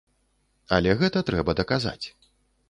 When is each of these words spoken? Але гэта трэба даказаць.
Але 0.77 0.95
гэта 1.01 1.23
трэба 1.29 1.55
даказаць. 1.61 2.01